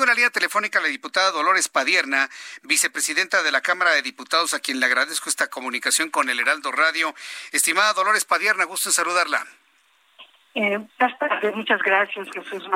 Tengo 0.00 0.12
la 0.12 0.14
línea 0.14 0.30
telefónica 0.30 0.80
la 0.80 0.88
diputada 0.88 1.30
Dolores 1.30 1.68
Padierna, 1.68 2.30
vicepresidenta 2.62 3.42
de 3.42 3.52
la 3.52 3.60
Cámara 3.60 3.90
de 3.90 4.00
Diputados, 4.00 4.54
a 4.54 4.60
quien 4.60 4.80
le 4.80 4.86
agradezco 4.86 5.28
esta 5.28 5.48
comunicación 5.48 6.08
con 6.08 6.30
el 6.30 6.40
Heraldo 6.40 6.72
Radio. 6.72 7.14
Estimada 7.52 7.92
Dolores 7.92 8.24
Padierna, 8.24 8.64
gusto 8.64 8.88
en 8.88 8.94
saludarla. 8.94 9.44
Eh, 10.54 10.78
muchas 11.54 11.82
gracias, 11.82 12.28
Jesús 12.32 12.66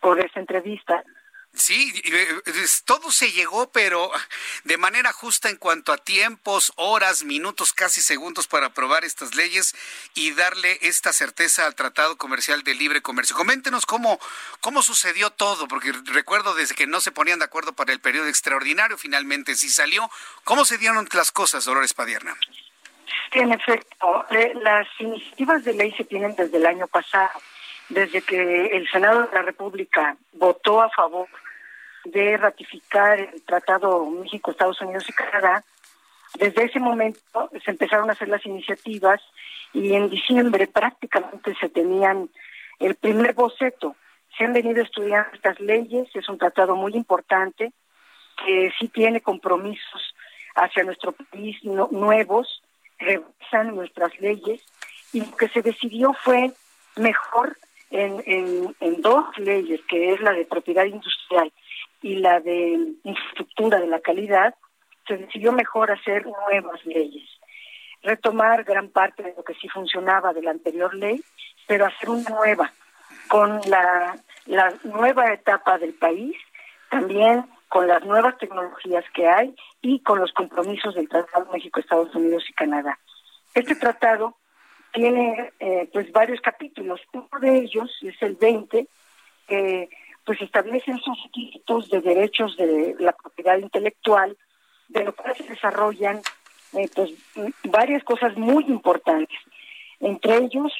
por 0.00 0.18
esta 0.18 0.40
entrevista. 0.40 1.04
Sí, 1.54 1.92
eh, 2.04 2.40
todo 2.84 3.12
se 3.12 3.30
llegó, 3.30 3.70
pero 3.70 4.10
de 4.64 4.76
manera 4.76 5.12
justa 5.12 5.48
en 5.48 5.56
cuanto 5.56 5.92
a 5.92 5.98
tiempos, 5.98 6.72
horas, 6.74 7.22
minutos, 7.22 7.72
casi 7.72 8.00
segundos 8.00 8.48
para 8.48 8.66
aprobar 8.66 9.04
estas 9.04 9.36
leyes 9.36 9.74
y 10.14 10.32
darle 10.32 10.78
esta 10.82 11.12
certeza 11.12 11.64
al 11.64 11.76
Tratado 11.76 12.16
Comercial 12.18 12.64
de 12.64 12.74
Libre 12.74 13.02
Comercio. 13.02 13.36
Coméntenos 13.36 13.86
cómo, 13.86 14.18
cómo 14.60 14.82
sucedió 14.82 15.30
todo, 15.30 15.68
porque 15.68 15.92
recuerdo 16.06 16.54
desde 16.54 16.74
que 16.74 16.88
no 16.88 17.00
se 17.00 17.12
ponían 17.12 17.38
de 17.38 17.44
acuerdo 17.44 17.72
para 17.72 17.92
el 17.92 18.00
periodo 18.00 18.26
extraordinario, 18.26 18.98
finalmente 18.98 19.54
sí 19.54 19.68
salió. 19.68 20.10
¿Cómo 20.42 20.64
se 20.64 20.76
dieron 20.76 21.08
las 21.12 21.30
cosas, 21.30 21.64
Dolores 21.64 21.94
Padierna? 21.94 22.36
en 23.32 23.52
efecto, 23.52 24.24
las 24.62 24.86
iniciativas 24.98 25.64
de 25.64 25.74
ley 25.74 25.92
se 25.92 26.04
tienen 26.04 26.34
desde 26.36 26.56
el 26.56 26.66
año 26.66 26.86
pasado, 26.86 27.40
desde 27.88 28.22
que 28.22 28.66
el 28.66 28.88
Senado 28.90 29.26
de 29.26 29.34
la 29.34 29.42
República 29.42 30.16
votó 30.32 30.80
a 30.80 30.90
favor 30.90 31.28
de 32.04 32.36
ratificar 32.36 33.18
el 33.18 33.42
Tratado 33.42 34.04
México, 34.06 34.50
Estados 34.50 34.80
Unidos 34.80 35.08
y 35.08 35.12
Canadá, 35.12 35.64
desde 36.38 36.64
ese 36.64 36.80
momento 36.80 37.50
se 37.64 37.70
empezaron 37.70 38.10
a 38.10 38.12
hacer 38.12 38.28
las 38.28 38.44
iniciativas 38.44 39.20
y 39.72 39.94
en 39.94 40.10
diciembre 40.10 40.66
prácticamente 40.66 41.54
se 41.60 41.68
tenían 41.68 42.28
el 42.80 42.94
primer 42.96 43.34
boceto. 43.34 43.96
Se 44.36 44.44
han 44.44 44.52
venido 44.52 44.82
estudiando 44.82 45.30
estas 45.32 45.60
leyes, 45.60 46.08
es 46.14 46.28
un 46.28 46.38
tratado 46.38 46.74
muy 46.74 46.94
importante 46.94 47.72
que 48.44 48.72
sí 48.78 48.88
tiene 48.88 49.20
compromisos 49.20 50.14
hacia 50.56 50.82
nuestro 50.82 51.12
país 51.12 51.56
nuevos, 51.62 52.62
revisan 52.98 53.74
nuestras 53.74 54.18
leyes 54.20 54.60
y 55.12 55.20
lo 55.20 55.36
que 55.36 55.48
se 55.48 55.62
decidió 55.62 56.12
fue 56.14 56.52
mejor 56.96 57.56
en, 57.90 58.22
en, 58.26 58.76
en 58.80 59.02
dos 59.02 59.24
leyes, 59.38 59.80
que 59.88 60.12
es 60.12 60.20
la 60.20 60.32
de 60.32 60.44
propiedad 60.44 60.84
industrial 60.84 61.52
y 62.04 62.16
la 62.16 62.38
de 62.38 62.96
infraestructura 63.02 63.80
de 63.80 63.86
la 63.86 63.98
calidad, 63.98 64.54
se 65.08 65.16
decidió 65.16 65.52
mejor 65.52 65.90
hacer 65.90 66.26
nuevas 66.26 66.84
leyes, 66.84 67.26
retomar 68.02 68.62
gran 68.62 68.90
parte 68.90 69.22
de 69.22 69.32
lo 69.34 69.42
que 69.42 69.54
sí 69.54 69.70
funcionaba 69.70 70.34
de 70.34 70.42
la 70.42 70.50
anterior 70.50 70.94
ley, 70.94 71.24
pero 71.66 71.86
hacer 71.86 72.10
una 72.10 72.28
nueva, 72.28 72.70
con 73.28 73.58
la, 73.70 74.18
la 74.44 74.74
nueva 74.82 75.32
etapa 75.32 75.78
del 75.78 75.94
país, 75.94 76.36
también 76.90 77.46
con 77.70 77.88
las 77.88 78.04
nuevas 78.04 78.36
tecnologías 78.36 79.06
que 79.14 79.26
hay 79.26 79.56
y 79.80 80.00
con 80.00 80.18
los 80.18 80.30
compromisos 80.32 80.94
del 80.94 81.08
Tratado 81.08 81.50
México, 81.54 81.80
Estados 81.80 82.14
Unidos 82.14 82.44
y 82.50 82.52
Canadá. 82.52 82.98
Este 83.54 83.76
tratado 83.76 84.36
tiene 84.92 85.54
eh, 85.58 85.88
pues 85.90 86.12
varios 86.12 86.42
capítulos. 86.42 87.00
Uno 87.14 87.28
de 87.40 87.60
ellos 87.60 87.90
es 88.02 88.20
el 88.20 88.34
20, 88.34 88.86
que 89.48 89.88
pues 90.24 90.40
establecen 90.40 90.96
esos 90.96 91.22
requisitos 91.24 91.90
de 91.90 92.00
derechos 92.00 92.56
de 92.56 92.96
la 92.98 93.12
propiedad 93.12 93.58
intelectual, 93.58 94.36
de 94.88 95.04
lo 95.04 95.14
cual 95.14 95.36
se 95.36 95.44
desarrollan 95.44 96.20
eh, 96.72 96.88
pues 96.94 97.12
varias 97.64 98.02
cosas 98.04 98.36
muy 98.36 98.64
importantes. 98.64 99.38
Entre 100.00 100.36
ellos, 100.38 100.72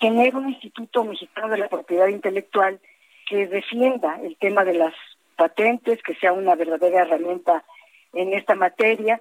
tener 0.00 0.34
un 0.36 0.50
Instituto 0.50 1.04
Mexicano 1.04 1.48
de 1.48 1.58
la 1.58 1.68
Propiedad 1.68 2.08
Intelectual 2.08 2.80
que 3.28 3.46
defienda 3.46 4.20
el 4.22 4.36
tema 4.36 4.64
de 4.64 4.74
las 4.74 4.94
patentes, 5.36 6.02
que 6.02 6.14
sea 6.14 6.32
una 6.32 6.54
verdadera 6.54 7.02
herramienta 7.02 7.64
en 8.12 8.32
esta 8.32 8.54
materia. 8.54 9.20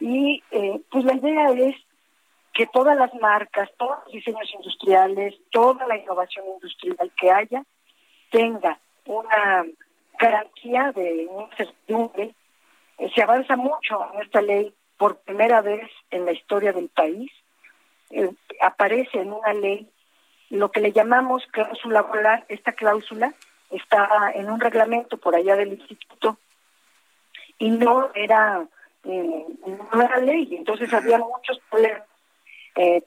Y 0.00 0.42
eh, 0.50 0.80
pues 0.90 1.04
la 1.04 1.14
idea 1.14 1.50
es 1.50 1.76
que 2.54 2.66
todas 2.66 2.96
las 2.96 3.14
marcas, 3.14 3.70
todos 3.76 3.98
los 4.04 4.12
diseños 4.12 4.50
industriales, 4.54 5.34
toda 5.50 5.86
la 5.86 5.96
innovación 5.96 6.46
industrial 6.54 7.12
que 7.20 7.30
haya, 7.30 7.64
tenga 8.30 8.78
una 9.06 9.64
garantía 10.18 10.92
de 10.92 11.22
incertidumbre. 11.22 12.34
Eh, 12.98 13.10
se 13.14 13.22
avanza 13.22 13.56
mucho 13.56 14.06
en 14.12 14.22
esta 14.22 14.42
ley 14.42 14.74
por 14.96 15.18
primera 15.18 15.60
vez 15.60 15.88
en 16.10 16.24
la 16.24 16.32
historia 16.32 16.72
del 16.72 16.88
país. 16.88 17.30
Eh, 18.10 18.30
aparece 18.60 19.20
en 19.20 19.32
una 19.32 19.52
ley 19.52 19.88
lo 20.50 20.70
que 20.70 20.80
le 20.80 20.92
llamamos 20.92 21.46
cláusula 21.50 22.02
volar. 22.02 22.44
Esta 22.48 22.72
cláusula 22.72 23.34
está 23.70 24.32
en 24.34 24.50
un 24.50 24.60
reglamento 24.60 25.18
por 25.18 25.34
allá 25.34 25.56
del 25.56 25.74
instituto 25.74 26.38
y 27.58 27.70
no 27.70 28.10
era 28.14 28.66
eh, 29.04 29.46
no 29.66 30.02
era 30.02 30.18
ley. 30.18 30.56
Entonces 30.56 30.92
había 30.92 31.18
muchos 31.18 31.58
problemas 31.70 32.02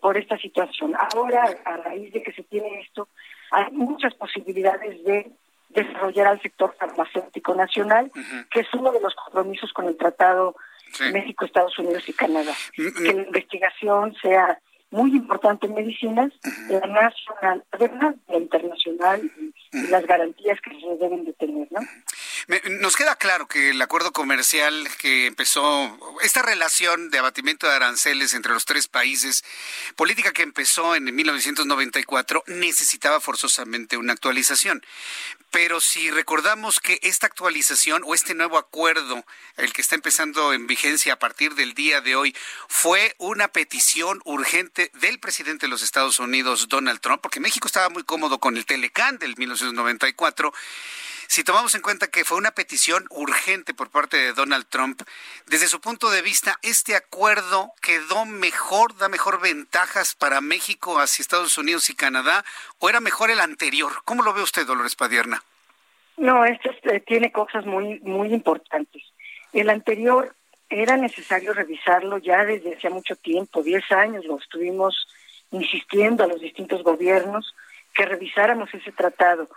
por 0.02 0.18
esta 0.18 0.38
situación. 0.38 0.94
Ahora, 1.14 1.46
a 1.64 1.78
raíz 1.78 2.12
de 2.12 2.22
que 2.22 2.34
se 2.34 2.44
tiene 2.44 2.82
esto, 2.82 3.08
hay 3.52 3.72
muchas 3.72 4.14
posibilidades 4.16 5.04
de 5.04 5.32
desarrollar 5.70 6.28
al 6.28 6.42
sector 6.42 6.76
farmacéutico 6.78 7.56
nacional, 7.56 8.12
que 8.52 8.62
es 8.62 8.68
uno 8.74 8.92
de 8.92 9.00
los 9.00 9.14
compromisos 9.16 9.72
con 9.74 9.88
el 9.88 9.98
Tratado 9.98 10.56
México, 11.14 11.46
Estados 11.46 11.78
Unidos 11.80 12.04
y 12.08 12.14
Canadá. 12.14 12.54
Que 12.76 13.14
la 13.14 13.24
investigación 13.24 14.14
sea 14.22 14.60
muy 14.90 15.12
importante 15.12 15.68
en 15.68 15.74
medicinas, 15.74 16.34
la 16.70 16.82
nacional, 16.82 17.64
además 17.72 18.16
la 18.28 18.38
internacional 18.38 19.22
y 19.24 19.51
las 19.72 20.06
garantías 20.06 20.60
que 20.62 20.72
se 20.72 20.98
deben 21.00 21.24
de 21.24 21.34
tener, 21.34 21.68
¿no? 21.72 21.80
Nos 22.82 22.96
queda 22.96 23.16
claro 23.16 23.48
que 23.48 23.70
el 23.70 23.82
acuerdo 23.82 24.12
comercial 24.12 24.88
que 24.98 25.28
empezó, 25.28 25.98
esta 26.22 26.42
relación 26.42 27.10
de 27.10 27.20
abatimiento 27.20 27.68
de 27.68 27.76
aranceles 27.76 28.34
entre 28.34 28.52
los 28.52 28.66
tres 28.66 28.88
países, 28.88 29.44
política 29.96 30.34
que 30.34 30.44
empezó 30.44 30.96
en 30.96 31.14
1994, 31.16 32.44
necesitaba 32.48 33.22
forzosamente 33.22 33.96
una 33.96 34.14
actualización. 34.14 34.84
Pero 35.52 35.82
si 35.82 36.10
recordamos 36.12 36.80
que 36.80 37.00
esta 37.04 37.28
actualización 37.28 38.04
o 38.06 38.14
este 38.14 38.34
nuevo 38.36 38.58
acuerdo, 38.58 39.26
el 39.58 39.74
que 39.74 39.82
está 39.82 39.96
empezando 39.96 40.54
en 40.54 40.66
vigencia 40.66 41.14
a 41.14 41.20
partir 41.20 41.56
del 41.56 41.74
día 41.74 42.02
de 42.02 42.16
hoy, 42.16 42.36
fue 42.68 43.16
una 43.18 43.50
petición 43.50 44.22
urgente 44.26 44.92
del 44.96 45.20
presidente 45.20 45.66
de 45.66 45.70
los 45.70 45.84
Estados 45.84 46.20
Unidos, 46.20 46.70
Donald 46.70 47.02
Trump, 47.02 47.22
porque 47.22 47.40
México 47.40 47.68
estaba 47.68 47.90
muy 47.90 48.04
cómodo 48.04 48.40
con 48.40 48.58
el 48.58 48.66
Telecán 48.66 49.18
del 49.18 49.36
1994 49.64 50.54
si 51.32 51.46
tomamos 51.46 51.76
en 51.76 51.82
cuenta 51.82 52.08
que 52.08 52.26
fue 52.26 52.38
una 52.38 52.52
petición 52.52 53.06
urgente 53.10 53.74
por 53.74 53.90
parte 53.90 54.18
de 54.18 54.34
Donald 54.34 54.66
Trump, 54.68 55.02
desde 55.48 55.68
su 55.68 55.80
punto 55.80 56.10
de 56.10 56.22
vista, 56.22 56.56
¿este 56.62 56.94
acuerdo 56.94 57.72
quedó 57.82 58.26
mejor, 58.26 58.98
da 58.98 59.08
mejor 59.08 59.40
ventajas 59.40 60.14
para 60.14 60.42
México 60.42 61.00
hacia 61.00 61.24
Estados 61.24 61.58
Unidos 61.58 61.90
y 61.90 61.96
Canadá 61.96 62.44
o 62.80 62.90
era 62.90 63.00
mejor 63.00 63.32
el 63.32 63.40
anterior? 63.40 63.94
¿Cómo 64.04 64.24
lo 64.24 64.34
ve 64.34 64.42
usted, 64.42 64.68
Dolores 64.68 64.98
Padierna? 64.98 65.42
No, 66.18 66.44
este, 66.44 67.00
tiene 67.00 67.32
cosas 67.32 67.66
muy, 67.66 68.02
muy 68.02 68.34
importantes. 68.34 69.02
El 69.54 69.70
anterior 69.70 70.36
era 70.70 70.98
necesario 70.98 71.54
revisarlo 71.54 72.18
ya 72.18 72.44
desde 72.44 72.76
hace 72.76 72.90
mucho 72.90 73.16
tiempo, 73.16 73.64
10 73.64 73.90
años 73.94 74.26
lo 74.26 74.38
estuvimos 74.38 75.08
insistiendo 75.52 76.26
a 76.26 76.28
los 76.28 76.42
distintos 76.42 76.84
gobiernos 76.84 77.56
que 77.94 78.06
revisáramos 78.06 78.74
ese 78.74 78.92
tratado. 78.92 79.50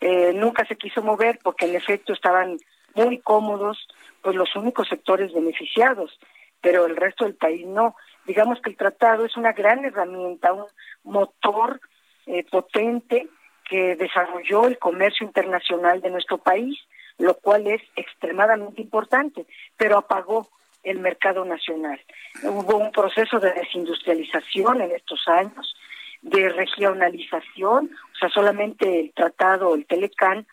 Eh, 0.00 0.32
nunca 0.34 0.66
se 0.66 0.76
quiso 0.76 1.02
mover 1.02 1.38
porque 1.42 1.66
en 1.66 1.76
efecto 1.76 2.12
estaban 2.12 2.58
muy 2.94 3.18
cómodos 3.18 3.86
pues 4.22 4.36
los 4.36 4.54
únicos 4.56 4.88
sectores 4.88 5.32
beneficiados, 5.32 6.18
pero 6.60 6.86
el 6.86 6.96
resto 6.96 7.24
del 7.24 7.34
país 7.34 7.66
no. 7.66 7.94
Digamos 8.26 8.60
que 8.60 8.70
el 8.70 8.76
tratado 8.76 9.26
es 9.26 9.36
una 9.36 9.52
gran 9.52 9.84
herramienta, 9.84 10.52
un 10.52 10.66
motor 11.04 11.80
eh, 12.26 12.44
potente 12.50 13.28
que 13.68 13.96
desarrolló 13.96 14.66
el 14.66 14.78
comercio 14.78 15.26
internacional 15.26 16.00
de 16.00 16.10
nuestro 16.10 16.38
país, 16.38 16.78
lo 17.18 17.34
cual 17.34 17.66
es 17.66 17.82
extremadamente 17.96 18.82
importante, 18.82 19.46
pero 19.76 19.98
apagó 19.98 20.48
el 20.82 21.00
mercado 21.00 21.44
nacional. 21.44 22.00
Hubo 22.42 22.76
un 22.76 22.92
proceso 22.92 23.40
de 23.40 23.52
desindustrialización 23.52 24.82
en 24.82 24.92
estos 24.92 25.26
años, 25.28 25.74
de 26.24 26.48
regionalización, 26.48 27.90
o 28.14 28.16
sea, 28.18 28.30
solamente 28.30 29.00
el 29.00 29.12
tratado, 29.12 29.74
el 29.74 29.84
Telecán, 29.84 30.46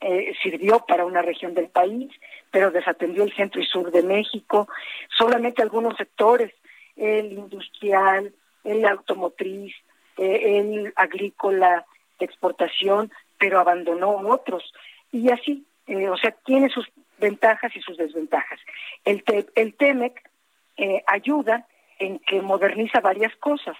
eh, 0.00 0.32
sirvió 0.40 0.84
para 0.86 1.04
una 1.04 1.20
región 1.20 1.52
del 1.54 1.68
país, 1.68 2.08
pero 2.52 2.70
desatendió 2.70 3.24
el 3.24 3.34
centro 3.34 3.60
y 3.60 3.66
sur 3.66 3.90
de 3.90 4.04
México, 4.04 4.68
solamente 5.18 5.62
algunos 5.62 5.96
sectores, 5.96 6.52
el 6.94 7.32
industrial, 7.32 8.32
el 8.62 8.84
automotriz, 8.86 9.74
eh, 10.16 10.58
el 10.58 10.92
agrícola, 10.94 11.84
de 12.20 12.24
exportación, 12.24 13.10
pero 13.36 13.58
abandonó 13.58 14.10
otros. 14.10 14.72
Y 15.10 15.30
así, 15.30 15.66
eh, 15.88 16.08
o 16.08 16.16
sea, 16.16 16.30
tiene 16.44 16.68
sus 16.68 16.86
ventajas 17.18 17.74
y 17.74 17.80
sus 17.80 17.96
desventajas. 17.98 18.60
El, 19.04 19.24
el 19.54 19.74
TEMEC 19.74 20.30
ayuda 21.06 21.66
en 21.98 22.18
que 22.20 22.40
moderniza 22.42 23.00
varias 23.00 23.34
cosas. 23.36 23.76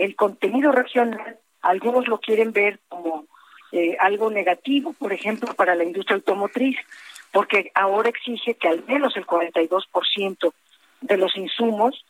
El 0.00 0.16
contenido 0.16 0.72
regional, 0.72 1.38
algunos 1.60 2.08
lo 2.08 2.20
quieren 2.20 2.52
ver 2.52 2.80
como 2.88 3.26
eh, 3.70 3.96
algo 4.00 4.30
negativo, 4.30 4.94
por 4.94 5.12
ejemplo, 5.12 5.52
para 5.54 5.74
la 5.74 5.84
industria 5.84 6.16
automotriz, 6.16 6.78
porque 7.32 7.70
ahora 7.74 8.08
exige 8.08 8.54
que 8.54 8.68
al 8.68 8.82
menos 8.86 9.14
el 9.18 9.26
42% 9.26 10.52
de 11.02 11.16
los 11.18 11.36
insumos, 11.36 12.02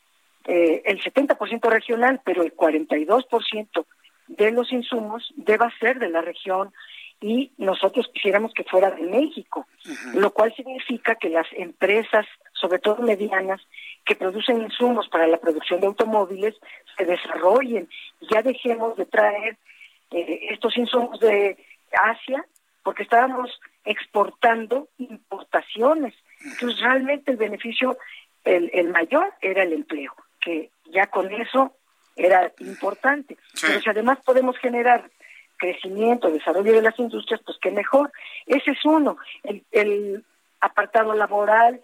eh, 0.47 0.83
el 0.85 1.03
70% 1.03 1.69
regional, 1.69 2.21
pero 2.25 2.45
el 2.45 2.55
42% 2.55 3.85
de 4.29 4.53
los 4.53 4.71
insumos 4.71 5.33
deba 5.35 5.73
ser 5.81 5.99
de 5.99 6.11
la 6.11 6.21
región 6.21 6.73
y 7.21 7.51
nosotros 7.59 8.09
quisiéramos 8.15 8.55
que 8.55 8.63
fuera 8.63 8.93
de 8.93 9.03
México, 9.03 9.67
lo 10.15 10.33
cual 10.33 10.55
significa 10.55 11.17
que 11.17 11.29
las 11.29 11.49
empresas, 11.57 12.25
sobre 12.53 12.79
todo 12.79 13.03
medianas, 13.03 13.61
que 14.05 14.15
producen 14.17 14.63
insumos 14.63 15.09
para 15.09 15.27
la 15.27 15.37
producción 15.37 15.81
de 15.81 15.87
automóviles, 15.87 16.57
se 16.97 17.05
desarrollen. 17.05 17.89
Ya 18.31 18.43
dejemos 18.43 18.97
de 18.97 19.07
traer 19.07 19.57
eh, 20.11 20.49
estos 20.51 20.77
insumos 20.77 21.21
de 21.21 21.57
Asia, 21.93 22.45
porque 22.83 23.03
estábamos 23.03 23.61
exportando 23.85 24.89
importaciones. 24.99 26.15
Entonces, 26.45 26.81
realmente 26.81 27.31
el 27.33 27.37
beneficio, 27.37 27.99
el, 28.45 28.71
el 28.73 28.89
mayor 28.89 29.33
era 29.41 29.63
el 29.63 29.73
empleo, 29.73 30.15
que 30.41 30.71
ya 30.87 31.07
con 31.07 31.31
eso 31.33 31.75
era 32.17 32.53
importante. 32.59 33.37
Pero 33.61 33.81
si 33.81 33.91
además 33.91 34.19
podemos 34.25 34.57
generar 34.59 35.11
crecimiento, 35.57 36.31
desarrollo 36.31 36.73
de 36.73 36.83
las 36.83 36.99
industrias, 36.99 37.41
pues 37.45 37.59
qué 37.61 37.71
mejor. 37.71 38.11
Ese 38.47 38.73
es 38.73 38.85
uno. 38.85 39.19
El, 39.43 39.65
el 39.71 40.25
apartado 40.61 41.15
laboral 41.15 41.81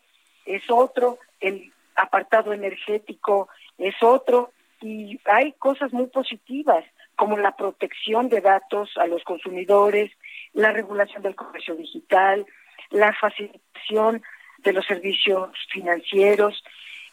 es 0.47 0.63
otro, 0.71 1.19
el 1.41 1.73
apartado 1.97 2.53
energético 2.53 3.49
es 3.79 3.95
otro, 4.03 4.53
y 4.81 5.19
hay 5.25 5.53
cosas 5.55 5.93
muy 5.93 6.07
positivas 6.07 6.85
como 7.17 7.39
la 7.39 7.57
protección 7.57 8.29
de 8.29 8.41
datos 8.41 8.91
a 8.97 9.07
los 9.07 9.25
consumidores, 9.25 10.13
la 10.53 10.73
regulación 10.73 11.23
del 11.23 11.35
comercio 11.35 11.75
digital, 11.75 12.47
la 12.91 13.13
facilitación 13.15 14.23
de 14.59 14.73
los 14.73 14.87
servicios 14.87 15.51
financieros, 15.73 16.63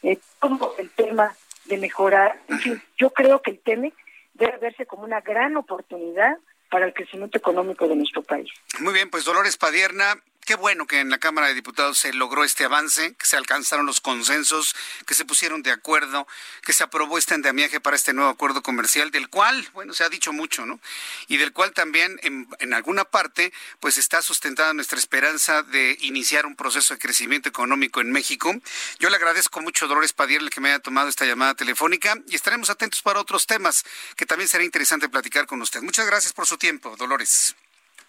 eh, 0.02 0.20
todo 0.40 0.76
el 0.78 0.90
tema 0.92 1.34
de 1.66 1.78
mejorar. 1.78 2.40
En 2.50 2.60
fin, 2.60 2.82
yo 2.98 3.12
creo 3.12 3.42
que 3.42 3.52
el 3.52 3.60
TEMEC 3.60 3.94
debe 4.34 4.58
verse 4.58 4.86
como 4.86 5.04
una 5.04 5.22
gran 5.22 5.56
oportunidad 5.56 6.38
para 6.70 6.86
el 6.86 6.94
crecimiento 6.94 7.38
económico 7.38 7.88
de 7.88 7.96
nuestro 7.96 8.24
país. 8.24 8.50
Muy 8.80 8.94
bien, 8.94 9.10
pues 9.10 9.24
Dolores 9.24 9.58
Padierna, 9.58 10.16
Qué 10.46 10.56
bueno 10.56 10.88
que 10.88 11.00
en 11.00 11.10
la 11.10 11.20
Cámara 11.20 11.48
de 11.48 11.54
Diputados 11.54 12.00
se 12.00 12.12
logró 12.12 12.44
este 12.44 12.66
avance, 12.66 13.16
que 13.16 13.26
se 13.26 13.38
alcanzaron 13.38 13.86
los 13.86 14.02
consensos, 14.02 14.76
que 15.08 15.14
se 15.14 15.24
pusieron 15.24 15.64
de 15.64 15.72
acuerdo, 15.72 16.28
que 16.64 16.74
se 16.74 16.84
aprobó 16.84 17.18
este 17.18 17.34
andamiaje 17.34 17.80
para 17.80 17.96
este 17.96 18.12
nuevo 18.12 18.30
acuerdo 18.30 18.62
comercial, 18.62 19.10
del 19.10 19.30
cual, 19.30 19.70
bueno, 19.74 19.94
se 19.94 20.04
ha 20.04 20.10
dicho 20.10 20.34
mucho, 20.34 20.66
¿no? 20.66 20.82
Y 21.30 21.38
del 21.38 21.54
cual 21.54 21.72
también 21.72 22.20
en, 22.24 22.74
alguna 22.74 23.06
parte, 23.06 23.54
pues 23.80 23.98
está 23.98 24.22
sustentada 24.22 24.74
nuestra 24.74 25.00
esperanza 25.00 25.64
de 25.64 25.98
iniciar 26.02 26.46
un 26.46 26.58
proceso 26.58 26.94
de 26.94 27.00
crecimiento 27.00 27.48
económico 27.48 28.02
en 28.02 28.12
México. 28.12 28.54
Yo 29.00 29.10
le 29.10 29.16
agradezco 29.16 29.62
mucho, 29.62 29.88
Dolores 29.88 30.12
Padierle, 30.12 30.50
que 30.50 30.60
me 30.60 30.70
haya 30.70 30.80
tomado 30.80 31.08
esta 31.08 31.26
llamada 31.26 31.56
telefónica 31.56 32.16
y 32.28 32.36
estaremos 32.36 32.70
atentos 32.70 33.02
para 33.02 33.22
otros 33.22 33.48
temas 33.48 33.86
que 34.18 34.26
también 34.26 34.50
será 34.50 34.66
interesante 34.66 35.08
platicar 35.08 35.46
con 35.46 35.62
usted. 35.62 35.82
Muchas 35.82 36.06
gracias 36.06 36.34
por 36.34 36.46
su 36.46 36.58
tiempo, 36.58 36.98
Dolores. 36.98 37.56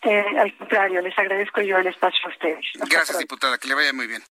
Eh, 0.03 0.25
al 0.39 0.57
contrario, 0.57 1.01
les 1.01 1.19
agradezco 1.19 1.61
yo 1.63 1.79
el 1.79 1.87
espacio 1.87 2.21
a 2.27 2.29
ustedes. 2.29 2.65
Gracias, 2.91 3.19
diputada. 3.19 3.59
Que 3.59 3.69
le 3.69 3.75
vaya 3.75 3.93
muy 3.93 4.07
bien. 4.07 4.23